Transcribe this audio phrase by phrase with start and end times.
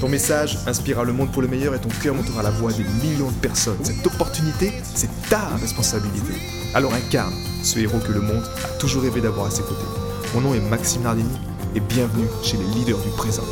[0.00, 2.84] Ton message inspirera le monde pour le meilleur et ton cœur montera la voix des
[2.84, 3.82] millions de personnes.
[3.82, 6.34] Cette opportunité, c'est ta responsabilité.
[6.74, 9.86] Alors incarne ce héros que le monde a toujours rêvé d'avoir à ses côtés.
[10.34, 11.38] Mon nom est Maxime Nardini
[11.74, 13.44] et bienvenue chez les leaders du présent.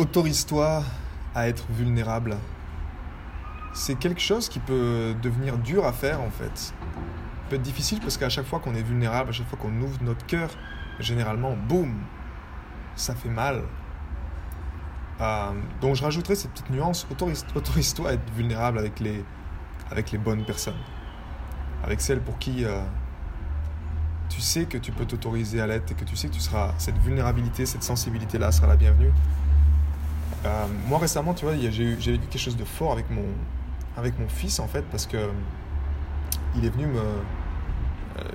[0.00, 0.82] Autorise-toi
[1.32, 2.36] à être vulnérable.
[3.72, 6.74] C'est quelque chose qui peut devenir dur à faire en fait.
[7.50, 10.02] Peut être difficile parce qu'à chaque fois qu'on est vulnérable, à chaque fois qu'on ouvre
[10.02, 10.50] notre cœur,
[10.98, 11.94] généralement, boum,
[12.96, 13.62] ça fait mal.
[15.20, 17.06] Euh, donc je rajouterai cette petite nuance,
[17.54, 19.22] autorise-toi à être vulnérable avec les,
[19.90, 20.78] avec les bonnes personnes.
[21.82, 22.82] Avec celles pour qui euh,
[24.28, 26.72] tu sais que tu peux t'autoriser à l'être et que tu sais que tu seras,
[26.78, 29.12] cette vulnérabilité, cette sensibilité-là sera la bienvenue.
[30.46, 33.26] Euh, moi récemment, tu vois, j'ai vécu quelque chose de fort avec mon,
[33.96, 35.30] avec mon fils en fait, parce que
[36.56, 37.02] il est venu me...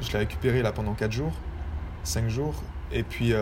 [0.02, 1.34] je l'ai récupéré là pendant 4 jours,
[2.04, 2.54] 5 jours,
[2.92, 3.34] et puis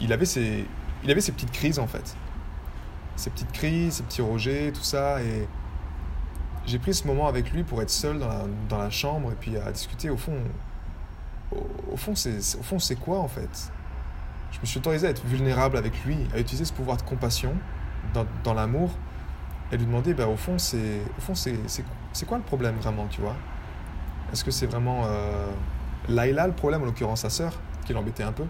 [0.00, 0.64] il avait ses
[1.04, 2.16] il avait ces petites crises en fait.
[3.16, 5.22] Ces petites crises, ces petits rejets, tout ça.
[5.22, 5.48] Et
[6.66, 8.18] j'ai pris ce moment avec lui pour être seul
[8.68, 10.10] dans la, chambre et puis à discuter.
[10.10, 10.36] Au fond,
[11.52, 13.70] au, au fond, c'est quoi en fait?
[14.52, 17.52] Je me suis autorisé à être vulnérable avec lui, à utiliser ce pouvoir de compassion
[18.44, 18.90] dans, l'amour
[19.70, 21.02] et lui demander, bah, au fond, c'est,
[22.26, 23.36] quoi le problème vraiment, tu vois?
[24.32, 25.46] Est-ce que c'est vraiment euh,
[26.08, 27.52] Laila le problème, en l'occurrence sa sœur,
[27.84, 28.44] qui l'embêtait un peu?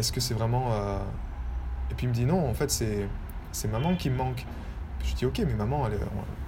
[0.00, 0.72] Est-ce que c'est vraiment.
[0.72, 0.98] Euh,
[1.90, 3.08] et puis il me dit non, en fait, c'est,
[3.52, 4.44] c'est maman qui me manque.
[5.04, 5.88] Je dis ok, mais maman,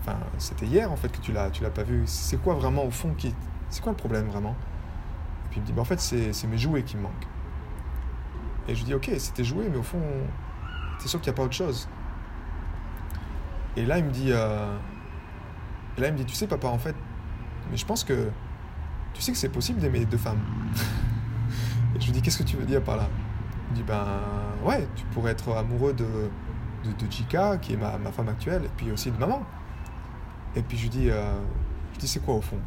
[0.00, 2.02] enfin, c'était hier en fait que tu l'as, pas vue.
[2.06, 3.34] C'est quoi vraiment au fond qui.
[3.70, 4.56] C'est quoi le problème vraiment?
[5.46, 7.26] Et puis il me dit bah, en fait, c'est, c'est mes jouets qui me manquent.
[8.68, 10.00] Et je dis ok, c'était jouets, mais au fond,
[10.98, 11.88] t'es sûr qu'il n'y a pas autre chose?
[13.76, 14.28] Et là, il me dit.
[14.30, 14.76] Euh,
[15.96, 16.96] et là, il me dit tu sais, papa, en fait,
[17.70, 18.30] mais je pense que.
[19.14, 20.40] Tu sais que c'est possible d'aimer deux femmes.
[21.94, 23.08] et je lui dis qu'est-ce que tu veux dire par là?
[23.72, 24.04] Il dit ben
[24.64, 26.04] ouais, tu pourrais être amoureux de,
[26.84, 29.42] de, Chica, qui est ma, ma, femme actuelle, et puis aussi de maman.
[30.54, 31.32] Et puis je lui dis, euh,
[31.94, 32.58] je dis c'est quoi au fond?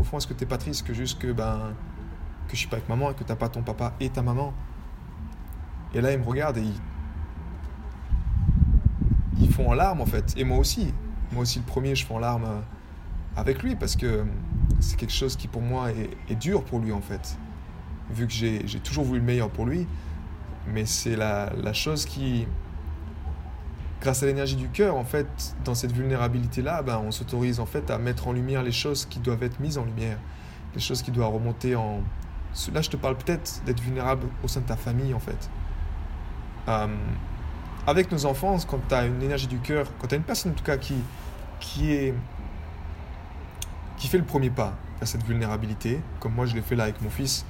[0.00, 1.72] Au fond, est-ce que t'es pas triste que juste que ben
[2.46, 4.54] que je suis pas avec maman et que t'as pas ton papa et ta maman?
[5.92, 6.80] Et là, il me regarde et il,
[9.40, 10.34] ils font en larmes en fait.
[10.36, 10.94] Et moi aussi,
[11.32, 12.60] moi aussi le premier, je fais en larmes euh,
[13.36, 14.24] avec lui parce que
[14.78, 17.36] c'est quelque chose qui pour moi est, est dur pour lui en fait.
[18.10, 19.86] Vu que j'ai toujours voulu le meilleur pour lui,
[20.66, 22.46] mais c'est la, la, chose qui,
[24.00, 25.26] grâce à l'énergie du cœur, en fait,
[25.64, 29.18] dans cette vulnérabilité-là, ben, on s'autorise en fait à mettre en lumière les choses qui
[29.18, 30.18] doivent être mises en lumière,
[30.74, 32.00] les choses qui doivent remonter en...
[32.72, 35.50] Là, je te parle peut-être d'être vulnérable au sein de ta famille, en fait.
[36.68, 36.86] Euh,
[37.86, 40.52] avec nos enfants, quand tu as une énergie du cœur, quand tu as une personne
[40.52, 40.94] en tout cas qui,
[41.60, 42.14] qui, est,
[43.98, 47.00] qui fait le premier pas vers cette vulnérabilité, comme moi je l'ai fait là avec
[47.02, 47.44] mon fils,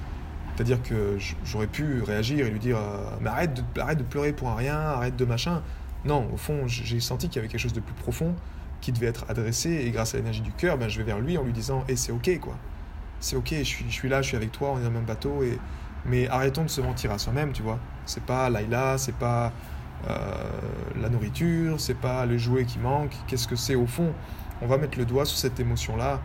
[0.55, 4.55] c'est-à-dire que j'aurais pu réagir et lui dire euh, Mais arrête de, pleurer pour un
[4.55, 5.61] rien, arrête de machin.
[6.05, 8.35] Non, au fond, j'ai senti qu'il y avait quelque chose de plus profond
[8.79, 11.37] qui devait être adressé et grâce à l'énergie du cœur, ben, je vais vers lui
[11.37, 12.55] en lui disant Et c'est ok quoi.
[13.19, 15.43] C'est ok, je suis, là, je suis avec toi, on est dans le même bateau.
[16.05, 17.79] Mais arrêtons de se mentir à soi-même, tu vois.
[18.05, 19.51] C'est pas Laila, c'est pas
[20.07, 20.13] euh,
[21.01, 23.11] la nourriture, c'est pas le jouet qui manque.
[23.27, 24.13] Qu'est-ce que c'est au fond?
[24.61, 26.21] On va mettre le doigt sur cette émotion-là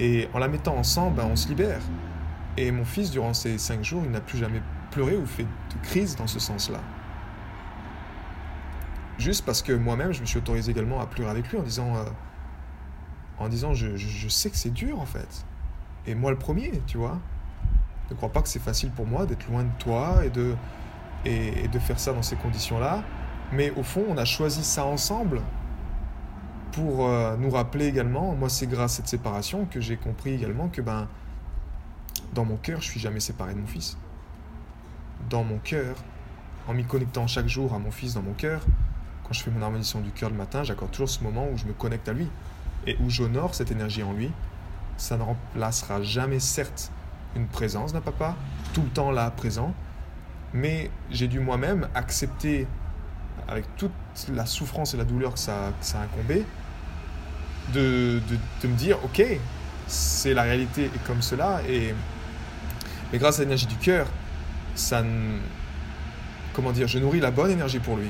[0.00, 1.80] et en la mettant ensemble, ben, on se libère.
[2.56, 5.82] Et mon fils, durant ces cinq jours, il n'a plus jamais pleuré ou fait de
[5.82, 6.80] crise dans ce sens-là.
[9.18, 11.96] Juste parce que moi-même, je me suis autorisé également à pleurer avec lui en disant,
[11.96, 12.04] euh,
[13.38, 15.44] en disant je, sais que c'est dur en fait.
[16.06, 17.18] Et moi le premier, tu vois.
[18.10, 20.54] Ne crois pas que c'est facile pour moi d'être loin de toi et de,
[21.24, 23.02] et, de faire ça dans ces conditions-là.
[23.52, 25.40] Mais au fond, on a choisi ça ensemble
[26.72, 30.68] pour euh, nous rappeler également, moi c'est grâce à cette séparation que j'ai compris également
[30.68, 31.06] que ben,
[32.32, 33.96] dans mon cœur, je suis jamais séparé de mon fils.
[35.28, 35.96] Dans mon cœur,
[36.66, 38.62] en m'y connectant chaque jour à mon fils dans mon cœur,
[39.24, 41.64] quand je fais mon harmonisation du cœur le matin, j'accorde toujours ce moment où je
[41.64, 42.28] me connecte à lui
[42.86, 44.30] et où j'honore cette énergie en lui.
[44.96, 46.90] Ça ne remplacera jamais, certes,
[47.34, 48.36] une présence d'un papa,
[48.72, 49.74] tout le temps là, présent,
[50.52, 52.66] mais j'ai dû moi-même accepter,
[53.48, 53.92] avec toute
[54.32, 56.44] la souffrance et la douleur que ça, ça a incombé,
[57.72, 59.22] de, de, de me dire, ok,
[59.86, 61.94] c'est la réalité comme cela, et
[63.12, 64.06] mais grâce à l'énergie du cœur,
[64.74, 65.02] ça.
[66.54, 68.08] Comment dire Je nourris la bonne énergie pour lui.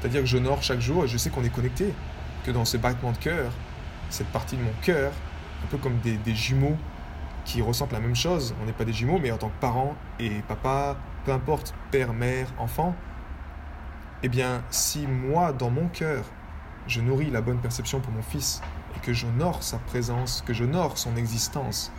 [0.00, 1.92] C'est-à-dire que j'honore chaque jour et je sais qu'on est connecté,
[2.44, 3.52] que dans ce battement de cœur,
[4.08, 5.12] cette partie de mon cœur,
[5.62, 6.76] un peu comme des, des jumeaux
[7.44, 9.94] qui ressentent la même chose, on n'est pas des jumeaux, mais en tant que parents
[10.18, 12.94] et papa, peu importe, père, mère, enfant,
[14.22, 16.24] eh bien, si moi, dans mon cœur,
[16.86, 18.62] je nourris la bonne perception pour mon fils
[18.96, 21.92] et que j'honore sa présence, que j'honore son existence,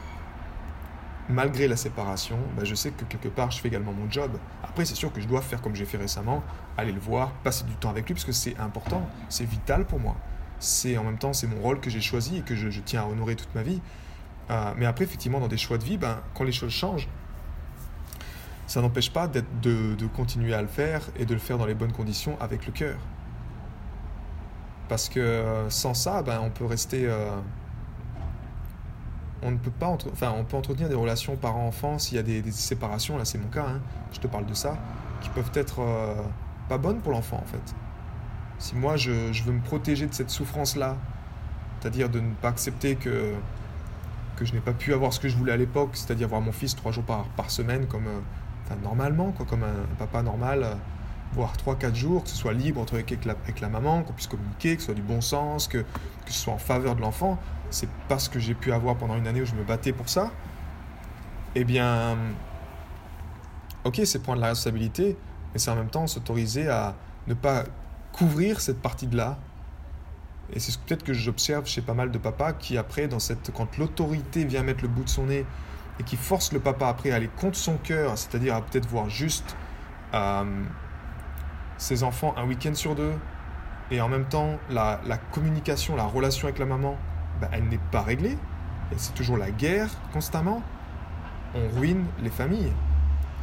[1.30, 4.32] malgré la séparation, bah, je sais que quelque part je fais également mon job.
[4.64, 6.44] Après, c'est sûr que je dois faire comme j'ai fait récemment,
[6.78, 10.00] aller le voir, passer du temps avec lui, parce que c'est important, c'est vital pour
[10.00, 10.16] moi.
[10.60, 13.06] C'est en même temps, c'est mon rôle que j'ai choisi et que je, tiens à
[13.06, 13.82] honorer toute ma vie.
[14.50, 17.08] Euh, mais après, effectivement, dans des choix de vie, ben, quand les choses changent,
[18.68, 21.74] ça n'empêche pas de, de continuer à le faire et de le faire dans les
[21.74, 22.98] bonnes conditions avec le cœur.
[24.92, 27.08] Parce que euh, sans ça, ben, on peut rester.
[27.08, 27.38] Euh,
[29.44, 29.88] on ne peut pas.
[29.88, 33.18] enfin, on peut entretenir des relations parents-enfants s'il y a des, séparations.
[33.18, 33.66] Là, c'est mon cas.
[33.68, 34.78] Hein, je te parle de ça.
[35.22, 36.16] Qui peuvent être euh,
[36.70, 37.76] pas bonnes pour l'enfant, en fait.
[38.60, 39.12] Si moi, je,
[39.44, 40.96] veux me protéger de cette souffrance-là,
[41.80, 43.34] c'est-à-dire de ne pas accepter que,
[44.36, 46.52] que je n'ai pas pu avoir ce que je voulais à l'époque, c'est-à-dire voir mon
[46.52, 48.08] fils trois jours par, semaine, comme.
[48.66, 50.78] enfin, normalement, quoi, comme un papa normal
[51.34, 54.28] voire 3-4 jours, que ce soit libre entre avec la, avec la maman, qu'on puisse
[54.28, 57.40] communiquer, que ce soit du bon sens, que, que ce soit en faveur de l'enfant,
[57.70, 60.32] c'est parce que j'ai pu avoir pendant une année où je me battais pour ça,
[61.56, 62.18] eh bien,
[63.84, 65.18] ok, c'est prendre la responsabilité,
[65.54, 66.96] mais c'est en même temps s'autoriser à
[67.28, 67.64] ne pas
[68.12, 69.38] couvrir cette partie de là.
[70.54, 73.78] Et c'est peut-être que j'observe chez pas mal de papas qui après, dans cette, quand
[73.78, 75.46] l'autorité vient mettre le bout de son nez
[76.00, 79.10] et qui force le papa après à aller contre son cœur, c'est-à-dire à, peut-être voir
[79.10, 79.56] juste
[80.14, 80.44] euh,
[81.82, 83.14] ses enfants un week-end sur deux,
[83.90, 85.00] et en même temps, la,
[85.32, 86.96] communication, la relation avec la maman,
[87.42, 88.38] bah, elle n'est pas réglée.
[88.92, 90.62] Et c'est toujours la guerre constamment.
[91.56, 92.72] On ruine les familles.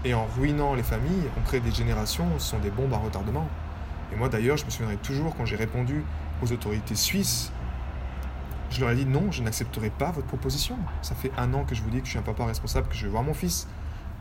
[0.05, 3.49] Et en ruinant les familles, on crée des générations, ce sont des bombes à retardement.
[4.13, 6.05] Et moi d'ailleurs, je me souviendrai toujours quand j'ai répondu
[6.41, 7.51] aux autorités suisses,
[8.71, 10.77] je leur ai dit non, je n'accepterai pas votre proposition.
[11.03, 12.95] Ça fait un an que je vous dis que je suis un papa responsable, que
[12.95, 13.67] je vais voir mon fils.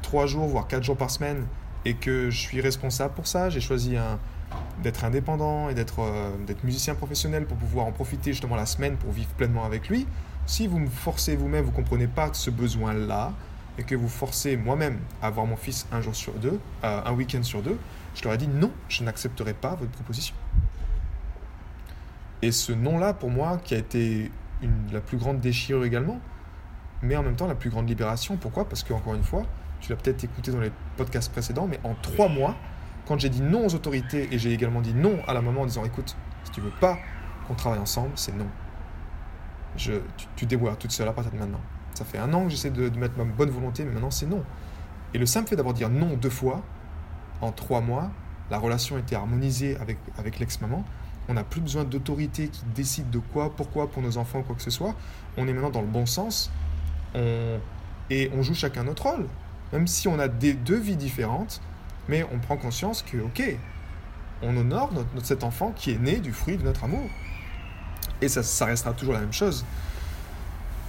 [0.02, 1.46] Trois jours, voire quatre jours par semaine,
[1.86, 3.50] et que je suis responsable pour ça.
[3.50, 3.96] J'ai choisi
[4.84, 9.12] d'être indépendant et euh, d'être musicien professionnel pour pouvoir en profiter justement la semaine pour
[9.12, 10.08] vivre pleinement avec lui.
[10.46, 13.34] Si vous me forcez vous-même, vous ne comprenez pas ce besoin-là,
[13.78, 17.14] et que vous forcez moi-même à voir mon fils un jour sur deux, euh, un
[17.14, 17.78] week-end sur deux,
[18.16, 20.36] je leur ai dit non, je n'accepterai pas votre proposition.
[22.42, 24.32] Et ce non-là, pour moi, qui a été
[24.92, 26.20] la plus grande déchirure également,
[27.02, 28.38] mais en même temps la plus grande libération.
[28.38, 28.68] Pourquoi?
[28.68, 29.44] Parce qu'encore une fois,
[29.80, 32.56] tu l'as peut-être écouté dans les podcasts précédents, mais en trois mois,
[33.08, 35.66] quand j'ai dit non aux autorités et j'ai également dit non à la maman en
[35.66, 36.98] disant écoute, si tu veux pas
[37.48, 38.48] qu'on travaille ensemble, c'est non.
[39.78, 41.62] Je, tu, tu débrouilles toute seule à partir de maintenant.
[41.94, 44.44] Ça fait un an que j'essaie de, mettre ma bonne volonté, mais maintenant c'est non.
[45.14, 46.64] Et le simple fait d'avoir dit non deux fois,
[47.42, 48.12] en trois mois,
[48.50, 50.84] la relation était harmonisée avec, avec l'ex-maman.
[51.30, 54.62] On n'a plus besoin d'autorité qui décide de quoi, pourquoi pour nos enfants, quoi que
[54.62, 54.96] ce soit.
[55.36, 56.52] On est maintenant dans le bon sens.
[58.10, 59.28] Et on joue chacun notre rôle
[59.74, 61.62] même si on a des deux vies différentes,
[62.08, 63.44] mais on prend conscience que, ok,
[64.42, 64.92] on honore
[65.24, 67.10] cet enfant qui est né du fruit de notre amour.
[68.22, 69.66] Et ça, ça restera toujours la même chose.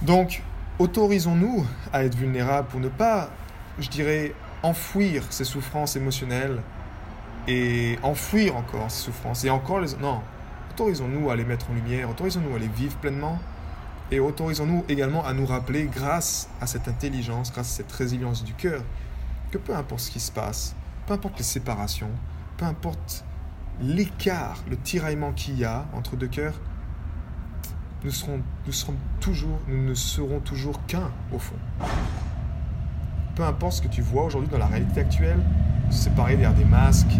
[0.01, 0.43] Donc,
[0.79, 3.29] autorisons-nous à être vulnérables pour ne pas,
[3.79, 4.33] je dirais,
[4.63, 6.61] enfouir ces souffrances émotionnelles
[7.47, 9.95] et enfouir encore ces souffrances et encore les...
[9.95, 10.21] Non,
[10.71, 13.39] autorisons-nous à les mettre en lumière, autorisons-nous à les vivre pleinement
[14.11, 18.53] et autorisons-nous également à nous rappeler, grâce à cette intelligence, grâce à cette résilience du
[18.53, 18.81] cœur,
[19.51, 20.75] que peu importe ce qui se passe,
[21.05, 22.09] peu importe les séparations,
[22.57, 23.23] peu importe
[23.81, 26.55] l'écart, le tiraillement qu'il y a entre deux cœurs,
[28.03, 31.55] nous serons, nous serons toujours, nous ne serons toujours qu'un au fond.
[33.35, 35.39] Peu importe ce que tu vois aujourd'hui dans la réalité actuelle,
[35.89, 37.17] se séparer derrière des masques,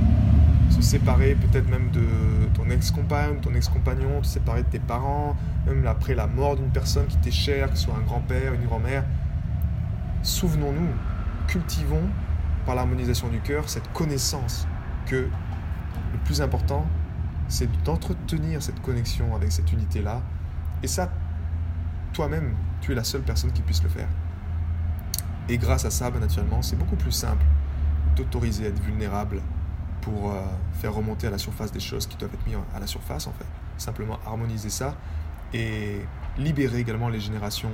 [0.69, 2.03] se séparer peut-être même de
[2.53, 5.35] ton ex-compagne, ton ex-compagnon, te séparer de tes parents,
[5.65, 8.65] même après la mort d'une personne qui t'est chère, que ce soit un grand-père, une
[8.65, 9.03] grand-mère.
[10.21, 10.87] Souvenons-nous,
[11.47, 12.03] cultivons
[12.65, 14.67] par l'harmonisation du cœur cette connaissance
[15.05, 15.27] que
[16.13, 16.85] le plus important,
[17.47, 20.21] c'est d'entretenir cette connexion avec cette unité-là.
[20.83, 21.09] Et ça,
[22.13, 24.07] toi-même, tu es la seule personne qui puisse le faire.
[25.49, 27.43] Et grâce à ça, ben, naturellement, c'est beaucoup plus simple
[28.15, 29.41] d'autoriser à être vulnérable
[30.01, 30.41] pour euh,
[30.73, 33.33] faire remonter à la surface des choses qui doivent être mises à la surface, en
[33.33, 33.45] fait.
[33.77, 34.95] Simplement harmoniser ça
[35.53, 36.01] et
[36.37, 37.71] libérer également les générations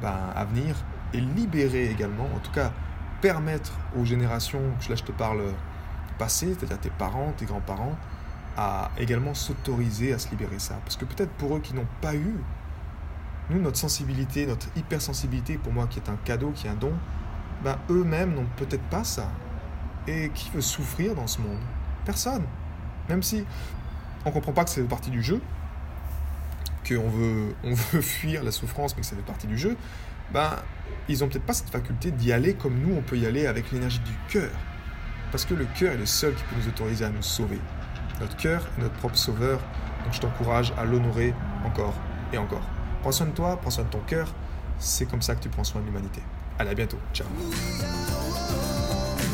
[0.00, 0.76] ben, à venir
[1.14, 2.72] et libérer également, en tout cas,
[3.20, 5.42] permettre aux générations, là je te parle
[6.18, 7.96] passées, c'est-à-dire tes parents, tes grands-parents,
[8.56, 10.74] à également s'autoriser à se libérer ça.
[10.84, 12.34] Parce que peut-être pour eux qui n'ont pas eu,
[13.50, 16.92] nous, notre sensibilité, notre hypersensibilité, pour moi qui est un cadeau, qui est un don,
[17.62, 19.28] ben, eux-mêmes n'ont peut-être pas ça.
[20.08, 21.60] Et qui veut souffrir dans ce monde
[22.04, 22.44] Personne.
[23.08, 23.44] Même si
[24.24, 25.40] on comprend pas que c'est partie du jeu,
[26.88, 29.76] qu'on veut, on veut fuir la souffrance, mais que ça fait partie du jeu,
[30.32, 30.56] ben,
[31.08, 33.70] ils ont peut-être pas cette faculté d'y aller comme nous, on peut y aller avec
[33.70, 34.50] l'énergie du cœur.
[35.30, 37.58] Parce que le cœur est le seul qui peut nous autoriser à nous sauver.
[38.20, 39.58] Notre cœur est notre propre sauveur,
[40.04, 41.94] donc je t'encourage à l'honorer encore
[42.32, 42.66] et encore.
[43.02, 44.32] Prends soin de toi, prends soin de ton cœur,
[44.78, 46.20] c'est comme ça que tu prends soin de l'humanité.
[46.58, 46.98] Allez, à bientôt.
[47.12, 47.26] Ciao.